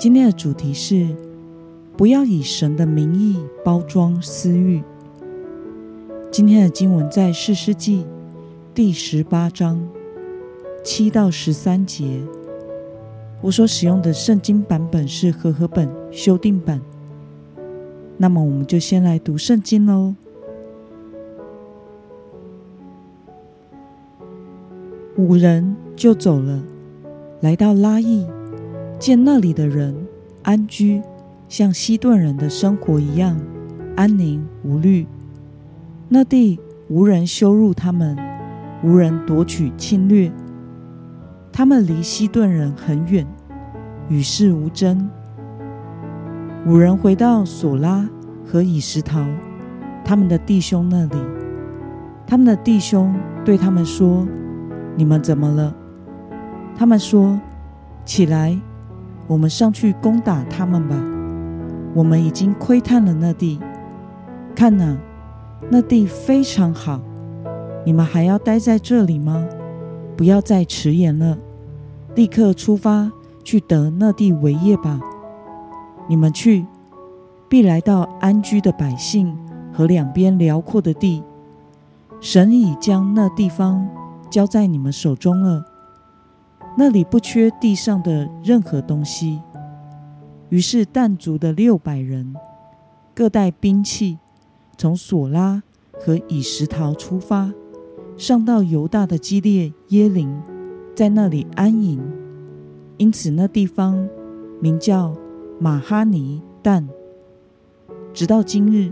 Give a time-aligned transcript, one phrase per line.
[0.00, 1.06] 今天的主题是：
[1.94, 4.82] 不要以神的名义包装私欲。
[6.30, 8.06] 今天的经文在四世纪
[8.74, 9.78] 第十八章
[10.82, 12.22] 七到十三节。
[13.42, 16.80] 我所使用的圣经版本是和合本修订版。
[18.16, 20.14] 那么，我们就先来读圣经喽。
[25.18, 26.62] 五人就走了，
[27.42, 28.26] 来到拉邑。
[29.00, 30.06] 见那里的人
[30.42, 31.00] 安居，
[31.48, 33.34] 像西顿人的生活一样
[33.96, 35.06] 安宁无虑。
[36.06, 38.14] 那地无人羞辱他们，
[38.84, 40.30] 无人夺取侵略。
[41.50, 43.26] 他们离西顿人很远，
[44.10, 45.08] 与世无争。
[46.66, 48.06] 五人回到索拉
[48.44, 49.26] 和以石陶
[50.04, 51.16] 他们的弟兄那里，
[52.26, 53.14] 他们的弟兄
[53.46, 54.28] 对他们说
[54.94, 55.74] ：“你们怎么了？”
[56.76, 57.40] 他们说
[58.04, 58.60] ：“起来。”
[59.30, 60.96] 我们上去攻打他们吧！
[61.94, 63.60] 我们已经窥探了那地，
[64.56, 64.98] 看呐，
[65.70, 67.00] 那地非常好。
[67.86, 69.46] 你们还要待在这里吗？
[70.16, 71.38] 不要再迟延了，
[72.16, 73.12] 立刻出发
[73.44, 74.98] 去得那地为业吧！
[76.08, 76.66] 你们去，
[77.48, 79.38] 必来到安居的百姓
[79.72, 81.22] 和两边辽阔的地。
[82.20, 83.88] 神已将那地方
[84.28, 85.64] 交在你们手中了。
[86.76, 89.40] 那里不缺地上的任何东西。
[90.48, 92.34] 于是，但族的六百人
[93.14, 94.18] 各带兵器，
[94.78, 97.52] 从索拉和以石陶出发，
[98.16, 100.28] 上到犹大的基列耶林，
[100.94, 102.00] 在那里安营。
[102.96, 104.08] 因此，那地方
[104.60, 105.14] 名叫
[105.58, 106.88] 马哈尼但。
[108.12, 108.90] 直到今日，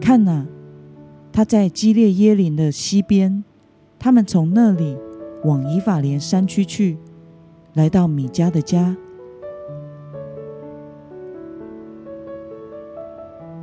[0.00, 0.46] 看哪，
[1.32, 3.44] 他在基列耶林的西边，
[3.98, 4.96] 他们从那里。
[5.44, 6.98] 往以法莲山区去，
[7.74, 8.96] 来到米迦的家。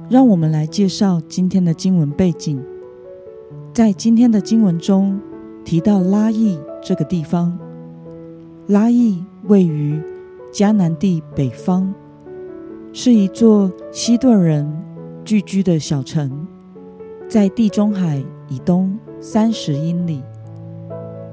[0.10, 2.64] 让我们来介绍今天的经文背景。
[3.74, 5.20] 在今天的经文中
[5.64, 7.60] 提到拉邑这个地方，
[8.68, 10.02] 拉邑位于
[10.52, 11.94] 迦南地北方，
[12.94, 14.66] 是一座西顿人
[15.26, 16.48] 聚居的小城，
[17.28, 20.24] 在地中海以东三十英里。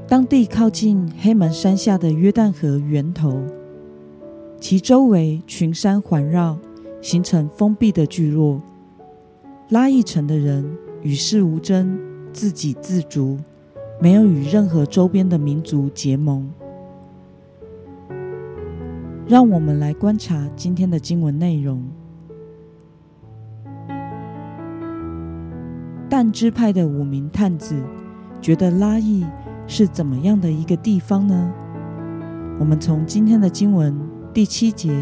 [0.06, 3.40] 当地靠近黑门山下的约旦河源头，
[4.60, 6.58] 其周围群山环绕，
[7.00, 8.60] 形成封闭的聚落。
[9.70, 10.62] 拉邑城的人
[11.02, 11.98] 与世无争，
[12.34, 13.38] 自给自足，
[13.98, 16.50] 没有与任何周边的民族结盟。
[19.26, 21.82] 让我们来观察今天的经文内容。
[26.10, 27.74] 但支派的五名探子
[28.42, 29.24] 觉得拉邑。
[29.66, 31.52] 是怎么样的一个地方呢？
[32.60, 33.98] 我们从今天的经文
[34.32, 34.94] 第七节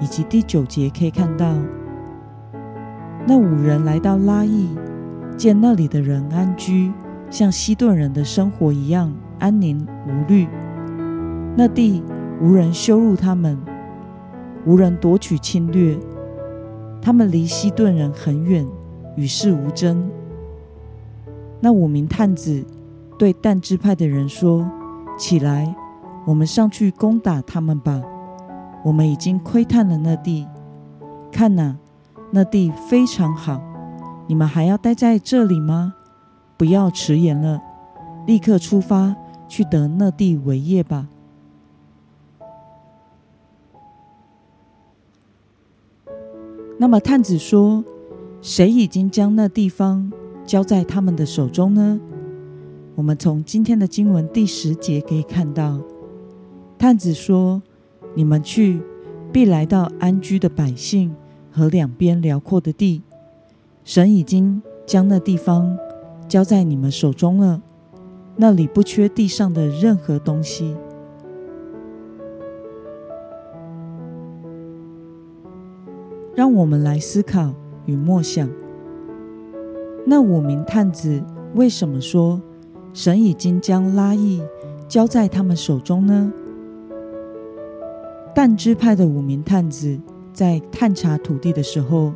[0.00, 1.54] 以及第九节可以看到，
[3.26, 4.68] 那五人来到拉邑，
[5.36, 6.92] 见那里的人安居，
[7.28, 10.46] 像西顿人的生活一样安宁无虑。
[11.56, 12.02] 那地
[12.40, 13.58] 无人羞辱他们，
[14.64, 15.98] 无人夺取侵略。
[17.02, 18.66] 他们离西顿人很远，
[19.16, 20.08] 与世无争。
[21.60, 22.64] 那五名探子。
[23.18, 24.64] 对但支派的人说
[25.18, 25.74] ：“起来，
[26.24, 28.00] 我们上去攻打他们吧！
[28.84, 30.46] 我们已经窥探了那地，
[31.32, 31.76] 看呐，
[32.30, 33.60] 那地非常好。
[34.28, 35.94] 你们还要待在这里吗？
[36.56, 37.60] 不要迟延了，
[38.24, 39.16] 立刻出发
[39.48, 41.08] 去得那地为业吧。”
[46.78, 47.82] 那么探子说
[48.40, 50.12] ：“谁已经将那地方
[50.46, 51.98] 交在他们的手中呢？”
[52.98, 55.78] 我们从今天的经文第十节可以看到，
[56.76, 57.62] 探子说
[58.16, 58.82] ：“你们去，
[59.32, 61.14] 必来到安居的百姓
[61.48, 63.04] 和两边辽阔的地。
[63.84, 65.78] 神已经将那地方
[66.26, 67.62] 交在你们手中了，
[68.34, 70.74] 那里不缺地上的任何东西。”
[76.34, 77.54] 让我们来思考
[77.86, 78.50] 与默想，
[80.04, 81.22] 那五名探子
[81.54, 82.42] 为什么说？
[82.98, 84.42] 神已经将拉邑
[84.88, 86.32] 交在他们手中呢。
[88.34, 89.96] 但支派的五名探子
[90.32, 92.12] 在探查土地的时候，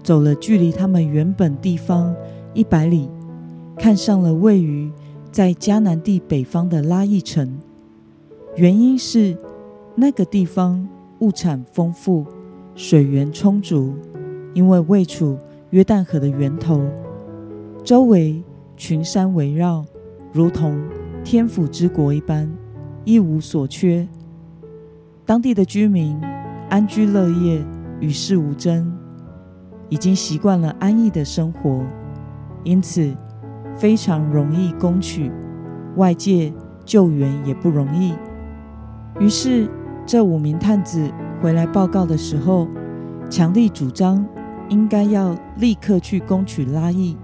[0.00, 2.14] 走了距离他们原本地方
[2.54, 3.10] 一百里，
[3.76, 4.92] 看上了位于
[5.32, 7.58] 在迦南地北方的拉邑城。
[8.54, 9.36] 原因是
[9.96, 10.88] 那个地方
[11.18, 12.24] 物产丰富，
[12.76, 13.92] 水源充足，
[14.54, 15.36] 因为位处
[15.70, 16.80] 约旦河的源头，
[17.82, 18.40] 周围
[18.76, 19.84] 群山围绕，
[20.32, 20.82] 如同
[21.22, 22.50] 天府之国一般，
[23.04, 24.08] 一无所缺。
[25.26, 26.18] 当地的居民
[26.70, 27.62] 安居乐业，
[28.00, 28.90] 与世无争，
[29.90, 31.84] 已经习惯了安逸的生活，
[32.64, 33.14] 因此
[33.76, 35.30] 非常容易攻取，
[35.96, 36.50] 外界
[36.84, 38.14] 救援也不容易。
[39.20, 39.68] 于是，
[40.06, 41.10] 这五名探子
[41.42, 42.66] 回来报告的时候，
[43.28, 44.24] 强力主张
[44.70, 47.18] 应该要立刻去攻取拉邑，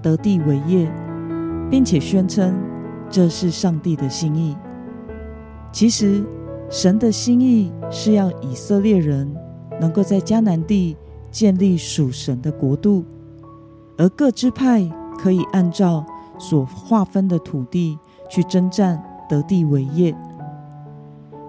[0.00, 0.90] 得地为业，
[1.74, 2.54] 并且宣称
[3.10, 4.56] 这是上帝的心意。
[5.72, 6.24] 其实，
[6.70, 9.28] 神的心意是要以色列人
[9.80, 10.96] 能够在迦南地
[11.32, 13.04] 建立属神的国度，
[13.98, 14.88] 而各支派
[15.18, 16.06] 可以按照
[16.38, 17.98] 所划分的土地
[18.30, 20.14] 去征战，得地为业。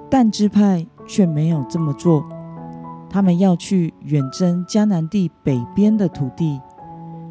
[0.09, 2.25] 但支派却没有这么做，
[3.11, 6.59] 他们要去远征迦南地北边的土地，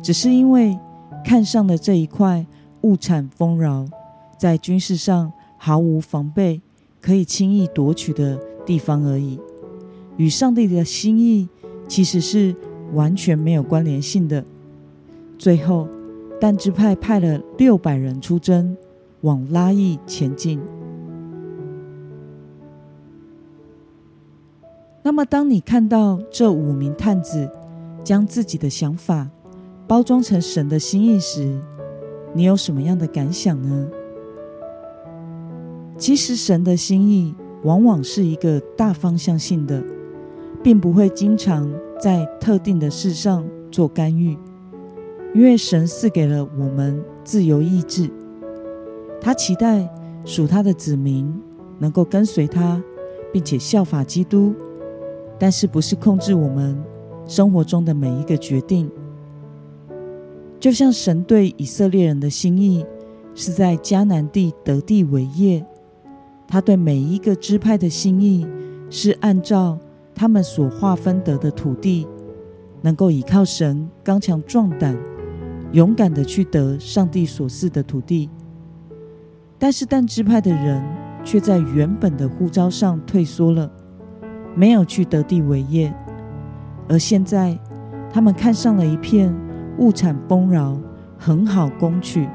[0.01, 0.79] 只是因为
[1.25, 2.47] 看上了这一块
[2.85, 3.85] 物产丰饶，
[4.39, 6.63] 在军事上毫无防备。
[7.01, 9.39] 可以轻易夺取的地方而已，
[10.17, 11.47] 与上帝的心意
[11.87, 12.57] 其实是
[12.95, 14.43] 完全没有关联性的。
[15.37, 15.87] 最后，
[16.41, 18.75] 但支派派了六百人出征，
[19.21, 20.59] 往拉邑前进。
[25.03, 27.47] 那么，当你看到这五名探子
[28.03, 29.29] 将自己的想法
[29.87, 31.61] 包装成神的心意时，
[32.35, 33.89] 你有什么样的感想呢？
[35.97, 37.33] 其实，神的心意
[37.63, 39.81] 往往是一个大方向性的，
[40.61, 44.37] 并不会经常在特定的事上做干预，
[45.33, 48.11] 因为神赐给了我们自由意志。
[49.21, 49.89] 他期待
[50.25, 51.33] 属他的子民
[51.79, 52.83] 能够跟随他，
[53.33, 54.53] 并且效法基督，
[55.39, 56.77] 但是不是控制我们
[57.27, 58.91] 生活中的每一个决定。
[60.65, 62.87] 就像神对以色列人的心意
[63.35, 65.63] 是在迦南地得地为业。
[66.49, 68.47] 他对每一个支派的心意
[68.89, 69.79] 是按照
[70.15, 72.09] 他们所划分得的土地，
[72.81, 74.97] 能够依靠神刚强壮胆，
[75.73, 78.31] 勇敢的去得上帝所赐的土地。
[79.59, 80.83] 但是但支派的人
[81.23, 83.71] 却在原本的呼召上退缩了，
[84.57, 85.95] 没有去得地为业，
[86.89, 87.55] 而现在
[88.11, 89.31] 他们看上了一片
[89.79, 90.79] 物产丰饶、
[91.19, 92.29] 很好攻取、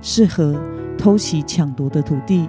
[0.00, 0.58] 适合
[0.96, 2.48] 偷袭抢夺的土地。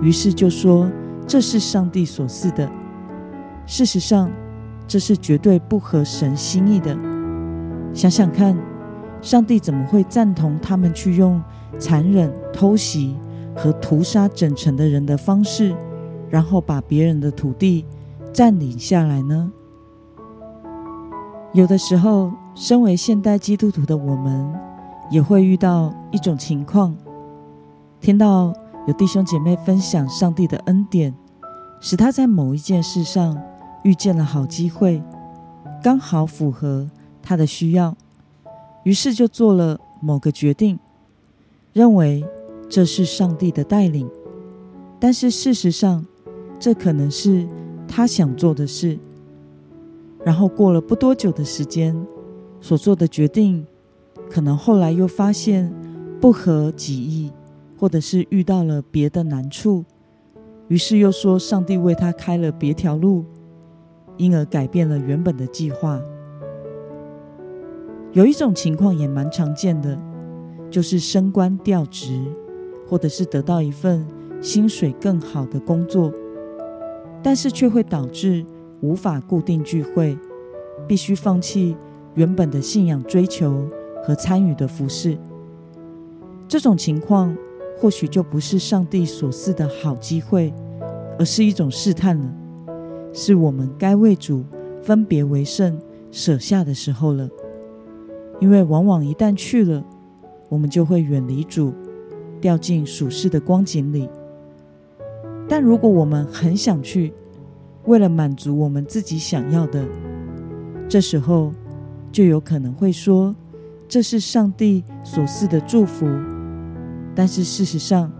[0.00, 0.90] 于是就说
[1.26, 2.68] 这是上帝所赐的。
[3.66, 4.30] 事实上，
[4.86, 6.96] 这是绝对不合神心意的。
[7.94, 8.56] 想想看，
[9.20, 11.40] 上帝怎么会赞同他们去用
[11.78, 13.16] 残忍、偷袭
[13.54, 15.74] 和屠杀整城的人的方式，
[16.28, 17.84] 然后把别人的土地
[18.32, 19.52] 占领下来呢？
[21.52, 24.52] 有的时候，身为现代基督徒的我们，
[25.10, 26.96] 也会遇到一种情况，
[28.00, 28.52] 听到。
[28.84, 31.14] 有弟兄姐妹分享上帝的恩典，
[31.80, 33.40] 使他在某一件事上
[33.84, 35.00] 遇见了好机会，
[35.80, 36.90] 刚好符合
[37.22, 37.96] 他的需要，
[38.82, 40.80] 于是就做了某个决定，
[41.72, 42.24] 认为
[42.68, 44.10] 这是上帝的带领。
[44.98, 46.04] 但是事实上，
[46.58, 47.46] 这可能是
[47.86, 48.98] 他想做的事。
[50.24, 51.94] 然后过了不多久的时间，
[52.60, 53.66] 所做的决定，
[54.30, 55.72] 可能后来又发现
[56.20, 57.30] 不合己意。
[57.78, 59.84] 或者是遇到了别的难处，
[60.68, 63.24] 于是又说上帝为他开了别条路，
[64.16, 66.00] 因而改变了原本的计划。
[68.12, 69.98] 有一种情况也蛮常见的，
[70.70, 72.22] 就是升官调职，
[72.86, 74.06] 或者是得到一份
[74.40, 76.12] 薪水更好的工作，
[77.20, 78.46] 但是却会导致
[78.82, 80.16] 无法固定聚会，
[80.86, 81.74] 必须放弃
[82.14, 83.66] 原本的信仰追求
[84.04, 85.16] 和参与的服饰。
[86.46, 87.34] 这种情况。
[87.74, 90.54] 或许就不是上帝所赐的好机会，
[91.18, 92.32] 而是一种试探了，
[93.12, 94.44] 是我们该为主
[94.80, 95.76] 分别为圣、
[96.12, 97.28] 舍下的时候了。
[98.38, 99.84] 因为往往一旦去了，
[100.48, 101.72] 我们就会远离主，
[102.40, 104.08] 掉进属世的光景里。
[105.48, 107.12] 但如果我们很想去，
[107.84, 109.84] 为了满足我们自己想要的，
[110.88, 111.52] 这时候
[112.10, 113.34] 就有可能会说，
[113.88, 116.06] 这是上帝所赐的祝福。
[117.14, 118.10] 但是事实上，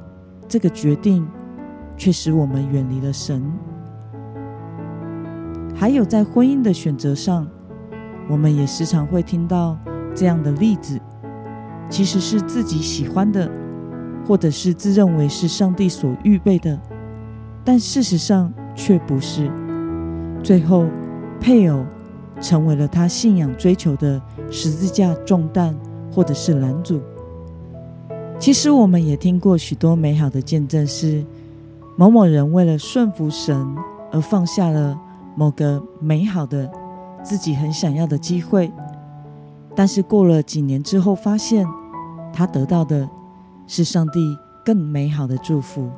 [0.48, 1.26] 这个决定
[1.96, 3.42] 却使我们远离了神。
[5.74, 7.46] 还有在婚姻的选择上，
[8.28, 9.78] 我们也时常会听到
[10.14, 11.00] 这样的例子，
[11.88, 13.50] 其实是自己喜欢的，
[14.26, 16.78] 或者是自认为是上帝所预备的，
[17.64, 19.50] 但事实上却不是。
[20.42, 20.86] 最后，
[21.40, 21.84] 配偶
[22.40, 25.74] 成为了他信仰追求的十字架重担，
[26.12, 27.00] 或者是拦阻。
[28.38, 31.24] 其实，我们也听过许多美好的见证，是
[31.96, 33.76] 某某人为了顺服神
[34.10, 34.98] 而放下了
[35.36, 36.68] 某个美好的
[37.22, 38.72] 自己很想要的机会，
[39.76, 41.64] 但是过了几年之后，发现
[42.32, 43.08] 他得到的
[43.68, 45.88] 是上帝更美好的祝福，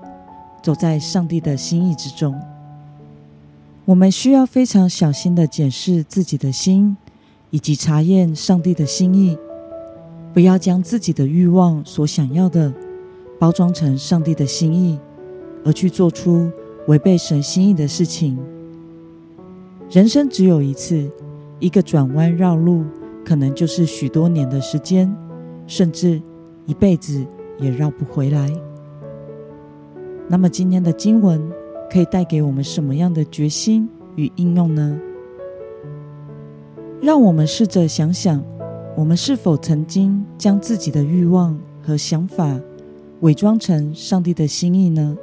[0.63, 2.39] 走在上帝的心意之中。
[3.87, 6.97] 我们需要非常小心的检视自己的心，
[7.51, 9.37] 以及查验上帝的心意，
[10.33, 12.73] 不要将自己的欲望所想要的
[13.39, 14.99] 包装成上帝的心意，
[15.67, 16.51] 而去做出
[16.87, 18.39] 违背神心意的事情。
[19.91, 21.11] 人生只有一次，
[21.61, 22.87] 一个转弯绕路，
[23.23, 25.15] 可能就是许多年的时间，
[25.67, 26.23] 甚至
[26.65, 27.23] 一辈子
[27.61, 28.51] 也绕不回来。
[30.27, 31.53] 那么今天的经文。
[31.91, 34.99] 可以带给我们什么样的决心与应用呢？
[37.01, 38.43] 让我们试着想想，
[38.97, 42.59] 我们是否曾经将自己的欲望和想法
[43.21, 45.17] 伪装成上帝的心意呢？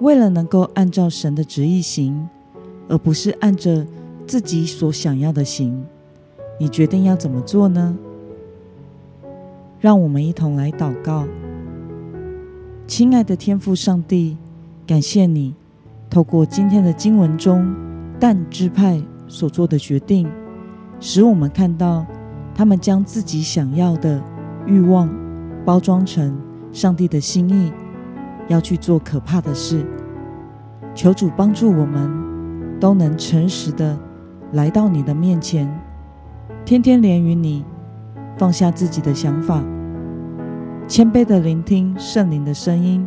[0.00, 2.28] 为了能够按照神的旨意行，
[2.88, 3.86] 而不是按着
[4.26, 5.84] 自己所想要的行，
[6.58, 7.96] 你决定要怎么做呢？
[9.80, 11.26] 让我们一同来祷告，
[12.86, 14.36] 亲爱的天父上帝。
[14.86, 15.54] 感谢你
[16.10, 17.74] 透过今天的经文中
[18.20, 20.28] 但支派所做的决定，
[21.00, 22.04] 使我们看到
[22.54, 24.22] 他们将自己想要的
[24.66, 25.08] 欲望
[25.64, 26.38] 包装成
[26.70, 27.72] 上帝的心意，
[28.48, 29.84] 要去做可怕的事。
[30.94, 33.98] 求主帮助我们都能诚实的
[34.52, 35.66] 来到你的面前，
[36.64, 37.64] 天天连于你，
[38.36, 39.62] 放下自己的想法，
[40.86, 43.04] 谦卑的聆听圣灵的声音。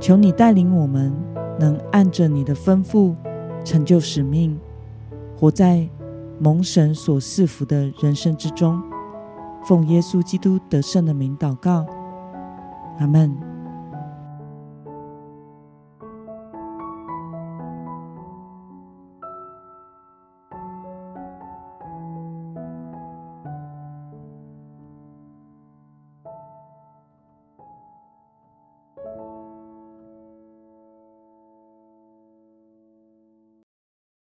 [0.00, 1.14] 求你带领我们，
[1.58, 3.14] 能按着你的吩咐
[3.62, 4.58] 成就使命，
[5.36, 5.86] 活在
[6.38, 8.82] 蒙神所赐福的人生之中。
[9.62, 11.84] 奉耶稣基督得胜的名祷告，
[12.98, 13.49] 阿门。